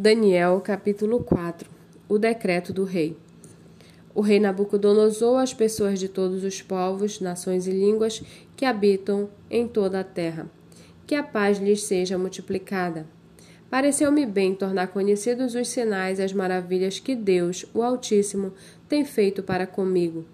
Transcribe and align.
Daniel, 0.00 0.60
capítulo 0.60 1.24
4 1.24 1.68
O 2.08 2.18
decreto 2.18 2.72
do 2.72 2.84
rei. 2.84 3.16
O 4.14 4.20
rei 4.20 4.38
Nabucodonosor 4.38 5.40
as 5.40 5.52
pessoas 5.52 5.98
de 5.98 6.08
todos 6.08 6.44
os 6.44 6.62
povos, 6.62 7.18
nações 7.18 7.66
e 7.66 7.72
línguas 7.72 8.22
que 8.56 8.64
habitam 8.64 9.28
em 9.50 9.66
toda 9.66 9.98
a 9.98 10.04
terra. 10.04 10.48
Que 11.04 11.16
a 11.16 11.22
paz 11.24 11.58
lhes 11.58 11.82
seja 11.82 12.16
multiplicada. 12.16 13.06
Pareceu-me 13.68 14.24
bem 14.24 14.54
tornar 14.54 14.86
conhecidos 14.86 15.56
os 15.56 15.68
sinais 15.68 16.20
e 16.20 16.22
as 16.22 16.32
maravilhas 16.32 17.00
que 17.00 17.16
Deus, 17.16 17.66
o 17.74 17.82
Altíssimo, 17.82 18.52
tem 18.88 19.04
feito 19.04 19.42
para 19.42 19.66
comigo. 19.66 20.24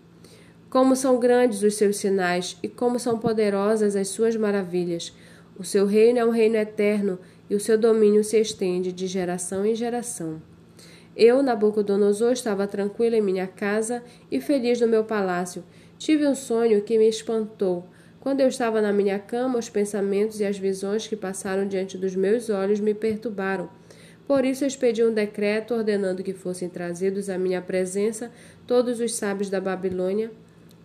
Como 0.68 0.94
são 0.94 1.18
grandes 1.18 1.62
os 1.62 1.74
seus 1.76 1.96
sinais 1.96 2.58
e 2.62 2.68
como 2.68 2.98
são 2.98 3.18
poderosas 3.18 3.96
as 3.96 4.08
suas 4.08 4.36
maravilhas. 4.36 5.16
O 5.56 5.64
seu 5.64 5.86
reino 5.86 6.18
é 6.18 6.24
um 6.24 6.30
reino 6.30 6.56
eterno 6.56 7.18
e 7.48 7.54
o 7.54 7.60
seu 7.60 7.76
domínio 7.76 8.24
se 8.24 8.40
estende 8.40 8.92
de 8.92 9.06
geração 9.06 9.64
em 9.64 9.74
geração. 9.74 10.40
Eu, 11.16 11.42
Nabucodonosor, 11.42 12.32
estava 12.32 12.66
tranquilo 12.66 13.14
em 13.14 13.22
minha 13.22 13.46
casa 13.46 14.02
e 14.30 14.40
feliz 14.40 14.80
no 14.80 14.88
meu 14.88 15.04
palácio. 15.04 15.62
Tive 15.96 16.26
um 16.26 16.34
sonho 16.34 16.82
que 16.82 16.98
me 16.98 17.08
espantou. 17.08 17.84
Quando 18.18 18.40
eu 18.40 18.48
estava 18.48 18.80
na 18.80 18.92
minha 18.92 19.18
cama, 19.18 19.58
os 19.58 19.68
pensamentos 19.68 20.40
e 20.40 20.44
as 20.44 20.58
visões 20.58 21.06
que 21.06 21.14
passaram 21.14 21.68
diante 21.68 21.96
dos 21.96 22.16
meus 22.16 22.50
olhos 22.50 22.80
me 22.80 22.94
perturbaram. 22.94 23.68
Por 24.26 24.44
isso 24.44 24.64
expedi 24.64 25.04
um 25.04 25.12
decreto 25.12 25.74
ordenando 25.74 26.22
que 26.22 26.32
fossem 26.32 26.68
trazidos 26.68 27.28
à 27.28 27.36
minha 27.36 27.60
presença 27.60 28.32
todos 28.66 28.98
os 28.98 29.14
sábios 29.14 29.50
da 29.50 29.60
Babilônia, 29.60 30.32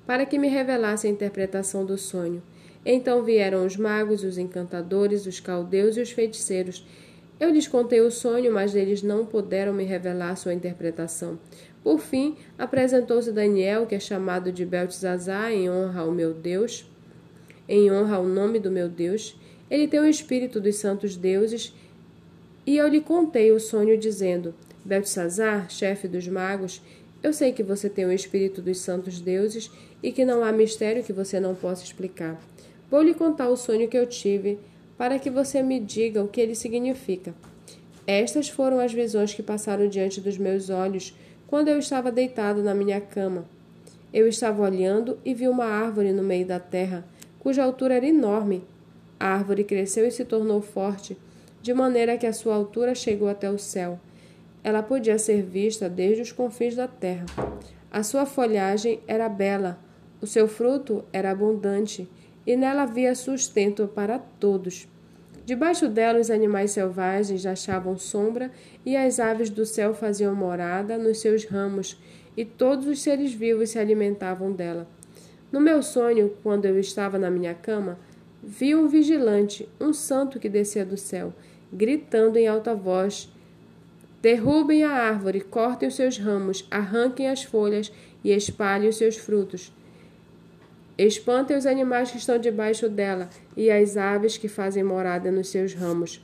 para 0.05 0.25
que 0.25 0.37
me 0.37 0.49
revelassem 0.49 1.09
a 1.09 1.13
interpretação 1.13 1.85
do 1.85 1.97
sonho. 1.97 2.43
Então 2.85 3.23
vieram 3.23 3.65
os 3.65 3.75
magos, 3.75 4.23
os 4.23 4.37
encantadores, 4.37 5.25
os 5.25 5.39
caldeus 5.39 5.97
e 5.97 6.01
os 6.01 6.11
feiticeiros. 6.11 6.85
Eu 7.39 7.49
lhes 7.49 7.67
contei 7.67 8.01
o 8.01 8.11
sonho, 8.11 8.51
mas 8.51 8.75
eles 8.75 9.01
não 9.01 9.25
puderam 9.25 9.73
me 9.73 9.83
revelar 9.83 10.35
sua 10.35 10.53
interpretação. 10.53 11.39
Por 11.83 11.99
fim, 11.99 12.35
apresentou-se 12.57 13.31
Daniel, 13.31 13.85
que 13.85 13.95
é 13.95 13.99
chamado 13.99 14.51
de 14.51 14.65
Beltesazar, 14.65 15.51
em 15.51 15.69
honra 15.69 16.01
ao 16.01 16.11
meu 16.11 16.33
Deus, 16.33 16.85
em 17.67 17.91
honra 17.91 18.17
ao 18.17 18.25
nome 18.25 18.59
do 18.59 18.69
meu 18.69 18.89
Deus. 18.89 19.39
Ele 19.71 19.87
tem 19.87 19.99
o 19.99 20.05
espírito 20.05 20.59
dos 20.59 20.75
santos 20.75 21.15
deuses, 21.15 21.73
e 22.65 22.77
eu 22.77 22.87
lhe 22.87 22.99
contei 22.99 23.51
o 23.51 23.59
sonho, 23.59 23.97
dizendo: 23.97 24.53
Beltesazar, 24.83 25.69
chefe 25.69 26.07
dos 26.07 26.27
magos, 26.27 26.81
eu 27.21 27.33
sei 27.33 27.51
que 27.51 27.63
você 27.63 27.89
tem 27.89 28.05
o 28.05 28.11
espírito 28.11 28.61
dos 28.61 28.79
santos 28.79 29.19
deuses 29.19 29.69
e 30.01 30.11
que 30.11 30.23
não 30.23 30.43
há 30.43 30.51
mistério 30.51 31.03
que 31.03 31.11
você 31.11 31.39
não 31.39 31.53
possa 31.53 31.83
explicar. 31.83 32.39
Vou 32.89 33.01
lhe 33.01 33.13
contar 33.13 33.49
o 33.49 33.55
sonho 33.55 33.87
que 33.87 33.97
eu 33.97 34.07
tive, 34.07 34.59
para 34.97 35.19
que 35.19 35.29
você 35.29 35.61
me 35.61 35.79
diga 35.79 36.23
o 36.23 36.27
que 36.27 36.41
ele 36.41 36.55
significa. 36.55 37.33
Estas 38.07 38.49
foram 38.49 38.79
as 38.79 38.91
visões 38.91 39.33
que 39.33 39.43
passaram 39.43 39.87
diante 39.87 40.19
dos 40.19 40.37
meus 40.37 40.69
olhos 40.69 41.15
quando 41.45 41.67
eu 41.67 41.77
estava 41.77 42.11
deitado 42.11 42.63
na 42.63 42.73
minha 42.73 42.99
cama. 42.99 43.45
Eu 44.11 44.27
estava 44.27 44.63
olhando 44.63 45.19
e 45.23 45.33
vi 45.35 45.47
uma 45.47 45.65
árvore 45.65 46.11
no 46.11 46.23
meio 46.23 46.45
da 46.45 46.59
terra, 46.59 47.05
cuja 47.39 47.63
altura 47.63 47.95
era 47.95 48.07
enorme. 48.07 48.63
A 49.19 49.27
árvore 49.27 49.63
cresceu 49.63 50.07
e 50.07 50.11
se 50.11 50.25
tornou 50.25 50.59
forte, 50.59 51.15
de 51.61 51.73
maneira 51.73 52.17
que 52.17 52.25
a 52.25 52.33
sua 52.33 52.55
altura 52.55 52.95
chegou 52.95 53.27
até 53.27 53.49
o 53.51 53.59
céu. 53.59 53.99
Ela 54.63 54.81
podia 54.81 55.19
ser 55.19 55.43
vista 55.43 55.87
desde 55.87 56.23
os 56.23 56.31
confins 56.31 56.75
da 56.75 56.87
terra. 56.87 57.25
A 57.91 58.01
sua 58.01 58.25
folhagem 58.25 58.99
era 59.07 59.29
bela, 59.29 59.77
o 60.19 60.25
seu 60.25 60.47
fruto 60.47 61.03
era 61.13 61.31
abundante 61.31 62.07
e 62.49 62.55
nela 62.55 62.81
havia 62.81 63.13
sustento 63.13 63.87
para 63.87 64.17
todos. 64.17 64.87
Debaixo 65.45 65.87
dela 65.87 66.19
os 66.19 66.31
animais 66.31 66.71
selvagens 66.71 67.45
achavam 67.45 67.95
sombra 67.95 68.51
e 68.83 68.97
as 68.97 69.19
aves 69.19 69.51
do 69.51 69.67
céu 69.67 69.93
faziam 69.93 70.33
morada 70.33 70.97
nos 70.97 71.19
seus 71.19 71.45
ramos, 71.45 72.01
e 72.35 72.43
todos 72.43 72.87
os 72.87 73.03
seres 73.03 73.31
vivos 73.31 73.69
se 73.69 73.77
alimentavam 73.77 74.51
dela. 74.51 74.87
No 75.51 75.61
meu 75.61 75.83
sonho, 75.83 76.33
quando 76.41 76.65
eu 76.65 76.79
estava 76.79 77.19
na 77.19 77.29
minha 77.29 77.53
cama, 77.53 77.99
vi 78.41 78.73
um 78.73 78.87
vigilante, 78.87 79.69
um 79.79 79.93
santo 79.93 80.39
que 80.39 80.49
descia 80.49 80.83
do 80.83 80.97
céu, 80.97 81.31
gritando 81.71 82.35
em 82.35 82.47
alta 82.47 82.73
voz: 82.73 83.31
Derrubem 84.23 84.83
a 84.83 84.89
árvore, 84.89 85.41
cortem 85.41 85.87
os 85.87 85.95
seus 85.95 86.17
ramos, 86.17 86.67
arranquem 86.71 87.29
as 87.29 87.43
folhas 87.43 87.91
e 88.23 88.31
espalhem 88.31 88.89
os 88.89 88.97
seus 88.97 89.17
frutos. 89.17 89.71
Espantem 91.05 91.55
os 91.55 91.65
animais 91.65 92.11
que 92.11 92.17
estão 92.17 92.37
debaixo 92.37 92.89
dela 92.89 93.29
e 93.55 93.71
as 93.71 93.95
aves 93.95 94.37
que 94.37 94.49
fazem 94.49 94.83
morada 94.83 95.31
nos 95.31 95.47
seus 95.47 95.73
ramos. 95.73 96.21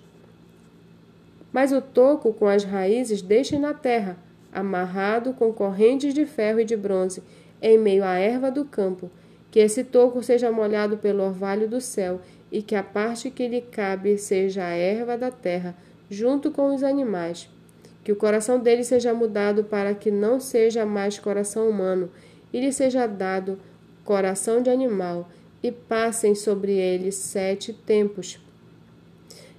Mas 1.53 1.71
o 1.71 1.79
toco 1.79 2.33
com 2.33 2.45
as 2.45 2.65
raízes 2.65 3.21
deixem 3.21 3.57
na 3.57 3.73
terra, 3.73 4.17
amarrado 4.51 5.31
com 5.31 5.53
correntes 5.53 6.13
de 6.13 6.25
ferro 6.25 6.59
e 6.59 6.65
de 6.65 6.75
bronze, 6.75 7.23
em 7.61 7.77
meio 7.77 8.03
à 8.03 8.17
erva 8.17 8.51
do 8.51 8.65
campo. 8.65 9.09
Que 9.49 9.61
esse 9.61 9.81
toco 9.81 10.21
seja 10.21 10.51
molhado 10.51 10.97
pelo 10.97 11.23
orvalho 11.23 11.69
do 11.69 11.79
céu, 11.79 12.19
e 12.51 12.61
que 12.61 12.75
a 12.75 12.83
parte 12.83 13.31
que 13.31 13.47
lhe 13.47 13.61
cabe 13.61 14.17
seja 14.17 14.65
a 14.65 14.75
erva 14.75 15.17
da 15.17 15.31
terra, 15.31 15.73
junto 16.09 16.51
com 16.51 16.75
os 16.75 16.83
animais. 16.83 17.49
Que 18.03 18.11
o 18.11 18.15
coração 18.17 18.59
dele 18.59 18.83
seja 18.83 19.13
mudado 19.13 19.63
para 19.63 19.95
que 19.95 20.11
não 20.11 20.37
seja 20.37 20.85
mais 20.85 21.17
coração 21.17 21.69
humano, 21.69 22.11
e 22.51 22.59
lhe 22.59 22.73
seja 22.73 23.07
dado 23.07 23.57
coração 24.05 24.61
de 24.61 24.69
animal, 24.69 25.27
e 25.61 25.71
passem 25.71 26.35
sobre 26.35 26.73
ele 26.73 27.11
sete 27.11 27.73
tempos. 27.73 28.39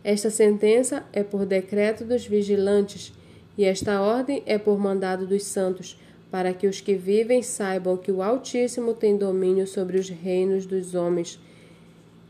Esta 0.04 0.30
sentença 0.30 1.04
é 1.12 1.24
por 1.24 1.44
decreto 1.44 2.04
dos 2.04 2.24
vigilantes, 2.24 3.12
e 3.58 3.64
esta 3.64 4.00
ordem 4.00 4.42
é 4.46 4.56
por 4.56 4.78
mandado 4.78 5.26
dos 5.26 5.42
santos, 5.42 5.98
para 6.30 6.52
que 6.54 6.66
os 6.66 6.80
que 6.80 6.94
vivem 6.94 7.42
saibam 7.42 7.96
que 7.96 8.12
o 8.12 8.22
Altíssimo 8.22 8.94
tem 8.94 9.16
domínio 9.16 9.66
sobre 9.66 9.98
os 9.98 10.08
reinos 10.08 10.64
dos 10.64 10.94
homens. 10.94 11.40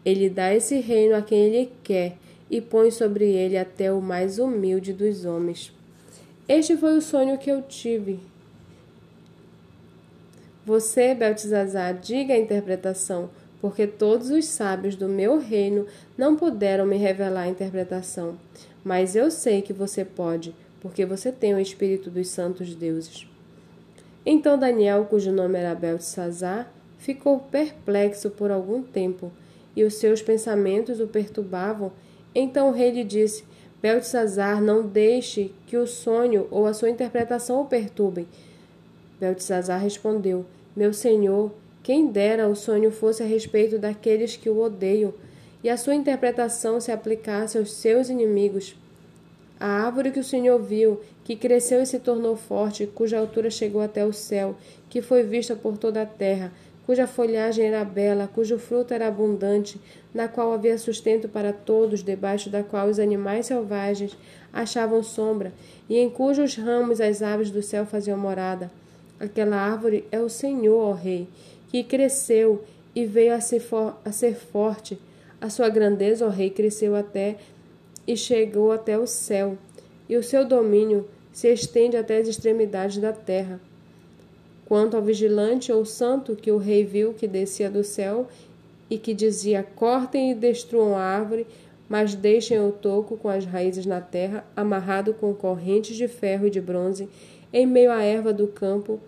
Ele 0.05 0.31
dá 0.31 0.55
esse 0.55 0.81
reino 0.81 1.15
a 1.15 1.21
quem 1.21 1.39
ele 1.39 1.73
quer 1.83 2.17
e 2.51 2.61
põe 2.61 2.91
sobre 2.91 3.27
ele 3.27 3.59
até 3.59 3.93
o 3.93 4.01
mais 4.01 4.39
humilde 4.39 4.93
dos 4.93 5.25
homens. 5.25 5.73
Este 6.49 6.77
foi 6.77 6.97
o 6.97 7.03
sonho 7.03 7.37
que 7.37 7.51
eu 7.51 7.61
tive, 7.63 8.21
você, 10.67 11.15
Beltesazar, 11.15 11.95
diga 11.95 12.35
a 12.35 12.39
interpretação, 12.39 13.31
porque 13.61 13.87
todos 13.87 14.31
os 14.31 14.47
sábios 14.47 14.97
do 14.97 15.09
meu 15.09 15.39
reino 15.39 15.87
não 16.19 16.35
puderam 16.35 16.85
me 16.85 16.97
revelar 16.97 17.43
a 17.43 17.49
interpretação. 17.49 18.37
Mas 18.83 19.15
eu 19.15 19.31
sei 19.31 19.63
que 19.63 19.73
você 19.73 20.05
pode, 20.05 20.53
porque 20.81 21.07
você 21.07 21.31
tem 21.31 21.55
o 21.55 21.61
espírito 21.61 22.11
dos 22.11 22.31
santos 22.31 22.75
deuses. 22.75 23.29
Então 24.27 24.59
Daniel, 24.59 25.05
cujo 25.05 25.31
nome 25.31 25.57
era 25.57 25.73
Beltesazar, 25.73 26.69
ficou 26.99 27.39
perplexo 27.39 28.29
por 28.31 28.51
algum 28.51 28.83
tempo, 28.83 29.31
e 29.77 29.85
os 29.85 29.95
seus 29.95 30.21
pensamentos 30.21 30.99
o 30.99 31.07
perturbavam. 31.07 31.93
Então 32.35 32.71
o 32.71 32.73
rei 32.73 32.91
lhe 32.91 33.05
disse: 33.05 33.45
Beltesazar, 33.81 34.61
não 34.61 34.85
deixe 34.85 35.53
que 35.65 35.77
o 35.77 35.87
sonho 35.87 36.49
ou 36.51 36.67
a 36.67 36.75
sua 36.75 36.91
interpretação 36.91 37.61
o 37.61 37.67
perturbem. 37.67 38.27
Beltesazar 39.21 39.81
respondeu: 39.81 40.45
Meu 40.77 40.93
senhor, 40.93 41.53
quem 41.83 42.09
dera 42.09 42.47
o 42.47 42.55
sonho 42.55 42.91
fosse 42.91 43.23
a 43.23 43.27
respeito 43.27 43.79
daqueles 43.79 44.37
que 44.37 44.51
o 44.51 44.61
odeiam, 44.61 45.15
e 45.65 45.71
a 45.71 45.77
sua 45.79 45.95
interpretação 45.95 46.79
se 46.83 46.93
aplicasse 46.93 47.57
aos 47.57 47.73
seus 47.73 48.11
inimigos. 48.11 48.77
A 49.59 49.67
árvore 49.67 50.11
que 50.11 50.21
o 50.21 50.25
Senhor 50.25 50.61
viu, 50.61 51.01
que 51.25 51.35
cresceu 51.35 51.81
e 51.81 51.87
se 51.87 51.99
tornou 51.99 52.37
forte, 52.37 52.87
cuja 52.87 53.19
altura 53.19 53.49
chegou 53.49 53.81
até 53.81 54.05
o 54.05 54.13
céu, 54.13 54.55
que 54.91 55.01
foi 55.01 55.23
vista 55.23 55.57
por 55.57 55.79
toda 55.79 56.03
a 56.03 56.07
terra, 56.07 56.53
cuja 56.85 57.07
folhagem 57.07 57.65
era 57.65 57.83
bela, 57.83 58.29
cujo 58.33 58.59
fruto 58.59 58.93
era 58.93 59.09
abundante, 59.09 59.81
na 60.13 60.29
qual 60.29 60.53
havia 60.53 60.77
sustento 60.77 61.27
para 61.27 61.55
todos, 61.55 62.03
debaixo 62.03 62.51
da 62.51 62.63
qual 62.63 62.87
os 62.87 62.99
animais 62.99 63.47
selvagens 63.47 64.15
achavam 64.53 65.03
sombra, 65.03 65.55
e 65.89 65.97
em 65.97 66.11
cujos 66.11 66.55
ramos 66.55 67.01
as 67.01 67.23
aves 67.23 67.51
do 67.51 67.63
céu 67.63 67.87
faziam 67.87 68.19
morada. 68.19 68.71
Aquela 69.19 69.57
árvore 69.57 70.05
é 70.11 70.21
o 70.21 70.29
Senhor, 70.29 70.79
ó 70.79 70.93
Rei, 70.93 71.27
que 71.69 71.83
cresceu 71.83 72.65
e 72.95 73.05
veio 73.05 73.35
a 73.35 73.41
ser, 73.41 73.63
a 74.05 74.13
ser 74.13 74.35
forte. 74.35 74.99
A 75.41 75.49
sua 75.49 75.69
grandeza, 75.69 76.27
ó 76.27 76.29
Rei, 76.29 76.51
cresceu 76.51 76.95
até 76.95 77.37
e 78.07 78.17
chegou 78.17 78.73
até 78.73 78.99
o 78.99 79.07
céu, 79.07 79.59
e 80.09 80.17
o 80.17 80.23
seu 80.23 80.45
domínio 80.45 81.09
se 81.33 81.53
estende 81.53 81.97
até 81.97 82.19
as 82.19 82.29
extremidades 82.29 82.99
da 82.99 83.13
terra. 83.13 83.61
Quanto 84.65 84.97
ao 84.97 85.03
vigilante 85.03 85.73
ou 85.73 85.85
santo 85.85 86.35
que 86.35 86.51
o 86.51 86.59
rei 86.59 86.85
viu 86.85 87.13
que 87.13 87.29
descia 87.29 87.71
do 87.71 87.85
céu 87.85 88.29
e 88.89 88.99
que 88.99 89.15
dizia: 89.15 89.63
Cortem 89.63 90.31
e 90.31 90.35
destruam 90.35 90.97
a 90.97 91.03
árvore, 91.03 91.47
mas 91.89 92.15
deixem 92.15 92.59
o 92.59 92.73
toco 92.73 93.17
com 93.17 93.29
as 93.29 93.45
raízes 93.45 93.87
na 93.87 94.01
terra, 94.01 94.45
amarrado 94.57 95.15
com 95.15 95.33
correntes 95.35 95.97
de 95.97 96.09
ferro 96.09 96.47
e 96.47 96.51
de 96.51 96.61
bronze, 96.61 97.09
em 97.53 97.67
meio 97.67 97.91
à 97.91 98.03
erva 98.03 98.33
do 98.33 98.47
campo, 98.47 99.01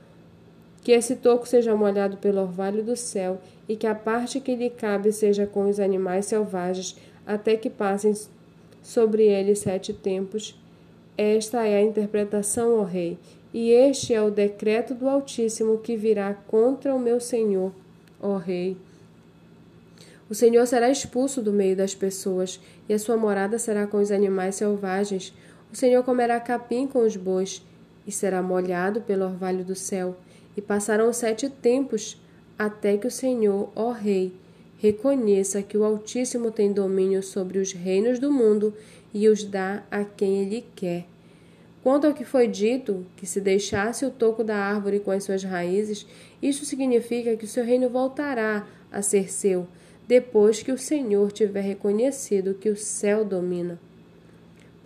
que 0.82 0.92
esse 0.92 1.16
toco 1.16 1.46
seja 1.46 1.76
molhado 1.76 2.16
pelo 2.16 2.40
orvalho 2.40 2.82
do 2.82 2.96
céu, 2.96 3.40
e 3.68 3.76
que 3.76 3.86
a 3.86 3.94
parte 3.94 4.40
que 4.40 4.54
lhe 4.54 4.70
cabe 4.70 5.12
seja 5.12 5.46
com 5.46 5.68
os 5.68 5.78
animais 5.78 6.26
selvagens, 6.26 6.96
até 7.26 7.56
que 7.56 7.68
passem 7.68 8.14
sobre 8.82 9.24
ele 9.24 9.54
sete 9.54 9.92
tempos. 9.92 10.58
Esta 11.16 11.66
é 11.66 11.76
a 11.76 11.82
interpretação, 11.82 12.80
ó 12.80 12.84
Rei, 12.84 13.18
e 13.52 13.70
este 13.70 14.14
é 14.14 14.22
o 14.22 14.30
decreto 14.30 14.94
do 14.94 15.08
Altíssimo 15.08 15.78
que 15.78 15.96
virá 15.96 16.32
contra 16.32 16.94
o 16.94 17.00
meu 17.00 17.20
Senhor, 17.20 17.72
ó 18.20 18.36
Rei. 18.36 18.76
O 20.30 20.34
Senhor 20.34 20.66
será 20.66 20.90
expulso 20.90 21.40
do 21.40 21.52
meio 21.52 21.74
das 21.74 21.94
pessoas, 21.94 22.60
e 22.88 22.94
a 22.94 22.98
sua 22.98 23.16
morada 23.16 23.58
será 23.58 23.86
com 23.86 23.98
os 23.98 24.10
animais 24.10 24.56
selvagens. 24.56 25.34
O 25.72 25.76
Senhor 25.76 26.02
comerá 26.04 26.38
capim 26.38 26.86
com 26.86 27.00
os 27.00 27.16
bois, 27.16 27.62
e 28.08 28.10
será 28.10 28.42
molhado 28.42 29.02
pelo 29.02 29.26
orvalho 29.26 29.62
do 29.62 29.74
céu. 29.74 30.16
E 30.56 30.62
passarão 30.62 31.12
sete 31.12 31.50
tempos, 31.50 32.18
até 32.58 32.96
que 32.96 33.06
o 33.06 33.10
Senhor, 33.10 33.70
ó 33.76 33.92
Rei, 33.92 34.32
reconheça 34.78 35.62
que 35.62 35.76
o 35.76 35.84
Altíssimo 35.84 36.50
tem 36.50 36.72
domínio 36.72 37.22
sobre 37.22 37.58
os 37.58 37.72
reinos 37.72 38.18
do 38.18 38.32
mundo 38.32 38.72
e 39.12 39.28
os 39.28 39.44
dá 39.44 39.84
a 39.90 40.04
quem 40.04 40.40
ele 40.40 40.64
quer. 40.74 41.04
Quanto 41.82 42.06
ao 42.06 42.14
que 42.14 42.24
foi 42.24 42.48
dito, 42.48 43.06
que 43.14 43.26
se 43.26 43.40
deixasse 43.40 44.06
o 44.06 44.10
toco 44.10 44.42
da 44.42 44.56
árvore 44.56 45.00
com 45.00 45.10
as 45.10 45.24
suas 45.24 45.44
raízes, 45.44 46.06
isso 46.42 46.64
significa 46.64 47.36
que 47.36 47.44
o 47.44 47.48
seu 47.48 47.64
reino 47.64 47.90
voltará 47.90 48.66
a 48.90 49.02
ser 49.02 49.30
seu, 49.30 49.68
depois 50.06 50.62
que 50.62 50.72
o 50.72 50.78
Senhor 50.78 51.30
tiver 51.30 51.60
reconhecido 51.60 52.54
que 52.54 52.70
o 52.70 52.76
céu 52.76 53.24
domina. 53.24 53.78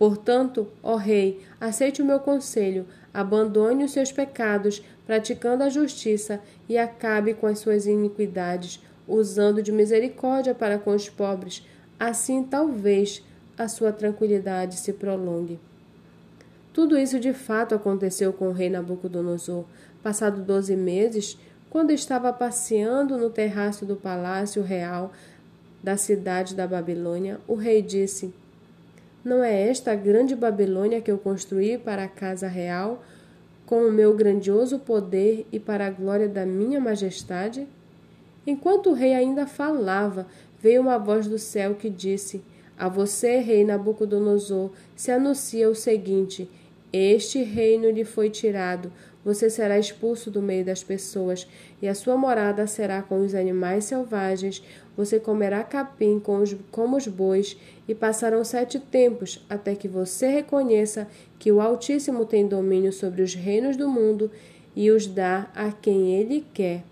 Portanto, 0.03 0.67
ó 0.83 0.97
Rei, 0.97 1.39
aceite 1.61 2.01
o 2.01 2.05
meu 2.05 2.19
conselho, 2.19 2.85
abandone 3.13 3.85
os 3.85 3.93
seus 3.93 4.11
pecados, 4.11 4.83
praticando 5.07 5.63
a 5.63 5.69
justiça, 5.69 6.41
e 6.67 6.77
acabe 6.77 7.33
com 7.33 7.47
as 7.47 7.59
suas 7.59 7.85
iniquidades, 7.85 8.83
usando 9.07 9.63
de 9.63 9.71
misericórdia 9.71 10.53
para 10.53 10.77
com 10.77 10.93
os 10.93 11.09
pobres. 11.09 11.65
Assim, 11.97 12.43
talvez, 12.43 13.23
a 13.57 13.69
sua 13.69 13.93
tranquilidade 13.93 14.75
se 14.75 14.91
prolongue. 14.91 15.57
Tudo 16.73 16.97
isso 16.97 17.17
de 17.17 17.31
fato 17.31 17.73
aconteceu 17.73 18.33
com 18.33 18.49
o 18.49 18.51
rei 18.51 18.69
Nabucodonosor. 18.69 19.63
Passado 20.03 20.41
doze 20.41 20.75
meses, 20.75 21.39
quando 21.69 21.91
estava 21.91 22.33
passeando 22.33 23.17
no 23.17 23.29
terraço 23.29 23.85
do 23.85 23.95
palácio 23.95 24.61
real 24.63 25.13
da 25.81 25.95
cidade 25.95 26.53
da 26.55 26.67
Babilônia, 26.67 27.39
o 27.47 27.55
rei 27.55 27.81
disse: 27.81 28.33
Não 29.23 29.41
é 29.41 29.69
esta 29.69 29.93
a 29.93 29.95
grande 29.95 30.35
Babilônia 30.35 30.99
que 30.99 31.09
eu 31.09 31.17
construí 31.17 31.77
para 31.77 32.03
a 32.03 32.09
casa 32.09 32.47
real, 32.47 33.01
com 33.65 33.87
o 33.87 33.91
meu 33.91 34.13
grandioso 34.13 34.77
poder 34.79 35.47
e 35.49 35.59
para 35.59 35.87
a 35.87 35.89
glória 35.89 36.27
da 36.27 36.45
minha 36.45 36.79
majestade? 36.79 37.65
Enquanto 38.45 38.89
o 38.89 38.93
rei 38.93 39.13
ainda 39.13 39.47
falava, 39.47 40.27
veio 40.59 40.81
uma 40.81 40.97
voz 40.97 41.25
do 41.25 41.39
céu 41.39 41.75
que 41.75 41.89
disse: 41.89 42.41
A 42.77 42.89
você, 42.89 43.37
rei 43.37 43.63
Nabucodonosor, 43.63 44.71
se 44.93 45.09
anuncia 45.09 45.69
o 45.69 45.75
seguinte: 45.75 46.49
Este 46.91 47.41
reino 47.41 47.89
lhe 47.89 48.03
foi 48.03 48.29
tirado. 48.29 48.91
Você 49.25 49.49
será 49.49 49.79
expulso 49.79 50.29
do 50.29 50.41
meio 50.41 50.65
das 50.65 50.83
pessoas, 50.83 51.47
e 51.81 51.87
a 51.87 51.95
sua 51.95 52.17
morada 52.17 52.67
será 52.67 53.01
com 53.01 53.21
os 53.21 53.33
animais 53.33 53.85
selvagens. 53.85 54.61
Você 54.97 55.19
comerá 55.19 55.63
capim 55.63 56.19
com 56.19 56.39
os, 56.39 56.55
como 56.71 56.97
os 56.97 57.07
bois, 57.07 57.57
e 57.87 57.95
passarão 57.95 58.43
sete 58.43 58.79
tempos 58.79 59.43
até 59.49 59.75
que 59.75 59.87
você 59.87 60.27
reconheça 60.27 61.07
que 61.39 61.51
o 61.51 61.61
Altíssimo 61.61 62.25
tem 62.25 62.47
domínio 62.47 62.91
sobre 62.91 63.21
os 63.21 63.33
reinos 63.33 63.77
do 63.77 63.87
mundo 63.87 64.29
e 64.75 64.91
os 64.91 65.07
dá 65.07 65.49
a 65.55 65.71
quem 65.71 66.15
ele 66.15 66.45
quer. 66.53 66.83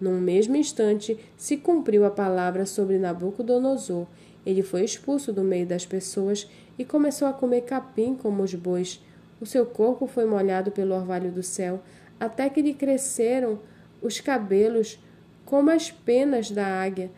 Num 0.00 0.20
mesmo 0.20 0.56
instante, 0.56 1.18
se 1.36 1.56
cumpriu 1.56 2.04
a 2.04 2.10
palavra 2.10 2.66
sobre 2.66 2.98
Nabucodonosor. 2.98 4.06
Ele 4.44 4.62
foi 4.62 4.84
expulso 4.84 5.32
do 5.32 5.42
meio 5.42 5.66
das 5.66 5.86
pessoas 5.86 6.46
e 6.78 6.84
começou 6.84 7.26
a 7.26 7.32
comer 7.32 7.62
capim 7.62 8.14
como 8.14 8.42
os 8.42 8.54
bois. 8.54 9.00
O 9.44 9.46
seu 9.46 9.66
corpo 9.66 10.06
foi 10.06 10.24
molhado 10.24 10.70
pelo 10.70 10.94
orvalho 10.94 11.30
do 11.30 11.42
céu, 11.42 11.82
até 12.18 12.48
que 12.48 12.62
lhe 12.62 12.72
cresceram 12.72 13.58
os 14.00 14.18
cabelos 14.18 14.98
como 15.44 15.70
as 15.70 15.90
penas 15.90 16.50
da 16.50 16.66
águia, 16.66 17.10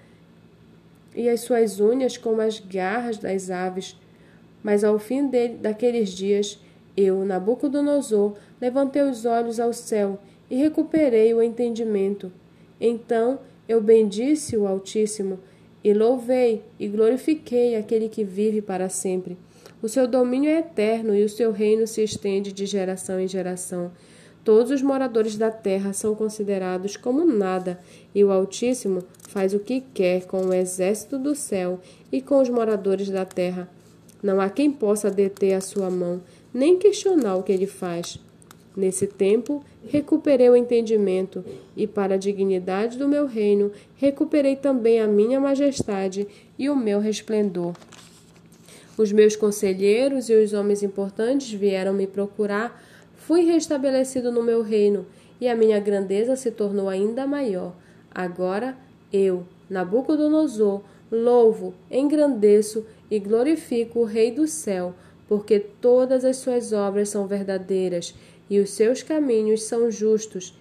e 1.15 1.29
as 1.29 1.43
suas 1.43 1.79
unhas 1.79 2.17
como 2.17 2.41
as 2.41 2.59
garras 2.59 3.17
das 3.17 3.49
aves. 3.49 3.97
Mas 4.61 4.83
ao 4.83 4.99
fim 4.99 5.29
dele, 5.29 5.55
daqueles 5.55 6.09
dias, 6.09 6.61
eu, 6.97 7.25
Nabucodonosor, 7.25 8.35
levantei 8.61 9.03
os 9.03 9.25
olhos 9.25 9.61
ao 9.61 9.73
céu 9.73 10.19
e 10.51 10.57
recuperei 10.57 11.33
o 11.33 11.41
entendimento. 11.41 12.33
Então 12.81 13.39
eu 13.69 13.81
bendisse 13.81 14.57
o 14.57 14.67
Altíssimo 14.67 15.39
e 15.85 15.95
louvei 15.95 16.65
e 16.77 16.89
glorifiquei 16.89 17.77
aquele 17.77 18.09
que 18.09 18.25
vive 18.25 18.61
para 18.61 18.89
sempre. 18.89 19.39
O 19.83 19.89
seu 19.89 20.09
domínio 20.09 20.49
é 20.49 20.61
eterno 20.61 21.15
e 21.15 21.23
o 21.23 21.29
seu 21.29 21.53
reino 21.53 21.87
se 21.87 22.03
estende 22.03 22.51
de 22.51 22.65
geração 22.65 23.21
em 23.21 23.29
geração. 23.29 23.93
Todos 24.43 24.71
os 24.71 24.81
moradores 24.81 25.37
da 25.37 25.51
terra 25.51 25.93
são 25.93 26.15
considerados 26.15 26.97
como 26.97 27.25
nada, 27.27 27.79
e 28.15 28.25
o 28.25 28.31
Altíssimo 28.31 29.03
faz 29.29 29.53
o 29.53 29.59
que 29.59 29.83
quer 29.93 30.25
com 30.25 30.47
o 30.47 30.55
exército 30.55 31.19
do 31.19 31.35
céu 31.35 31.81
e 32.11 32.23
com 32.23 32.41
os 32.41 32.49
moradores 32.49 33.11
da 33.11 33.25
terra. 33.25 33.69
Não 34.23 34.41
há 34.41 34.49
quem 34.49 34.71
possa 34.71 35.11
deter 35.11 35.55
a 35.55 35.61
sua 35.61 35.91
mão, 35.91 36.23
nem 36.55 36.79
questionar 36.79 37.37
o 37.37 37.43
que 37.43 37.53
ele 37.53 37.67
faz. 37.67 38.19
Nesse 38.75 39.07
tempo, 39.07 39.63
recuperei 39.89 40.49
o 40.49 40.57
entendimento, 40.57 41.45
e 41.77 41.87
para 41.87 42.15
a 42.15 42.19
dignidade 42.19 42.97
do 42.97 43.09
meu 43.09 43.27
reino, 43.27 43.71
recuperei 43.97 44.57
também 44.57 45.01
a 45.01 45.07
minha 45.07 45.39
majestade 45.39 46.27
e 46.59 46.71
o 46.71 46.77
meu 46.77 46.99
resplendor. 46.99 47.75
Os 48.99 49.13
meus 49.13 49.37
conselheiros 49.37 50.31
e 50.31 50.35
os 50.35 50.53
homens 50.53 50.83
importantes 50.83 51.53
vieram 51.53 51.93
me 51.93 52.07
procurar. 52.07 52.83
Fui 53.15 53.43
restabelecido 53.45 54.33
no 54.33 54.43
meu 54.43 54.63
reino, 54.63 55.07
e 55.41 55.49
a 55.49 55.55
minha 55.55 55.79
grandeza 55.79 56.35
se 56.35 56.51
tornou 56.51 56.89
ainda 56.89 57.27
maior. 57.27 57.75
Agora 58.11 58.77
eu, 59.13 59.45
Nabucodonosor, 59.69 60.81
louvo, 61.11 61.75
engrandeço 61.91 62.87
e 63.11 63.19
glorifico 63.19 64.01
o 64.01 64.05
Rei 64.05 64.31
do 64.31 64.47
céu, 64.47 64.95
porque 65.29 65.59
todas 65.59 66.25
as 66.25 66.39
suas 66.39 66.73
obras 66.73 67.09
são 67.09 67.27
verdadeiras 67.27 68.15
e 68.49 68.59
os 68.59 68.71
seus 68.71 69.03
caminhos 69.03 69.65
são 69.65 69.91
justos. 69.91 70.57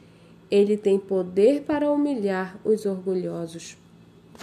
Ele 0.50 0.76
tem 0.76 1.00
poder 1.00 1.62
para 1.62 1.92
humilhar 1.92 2.60
os 2.66 2.86
orgulhosos. 2.86 3.78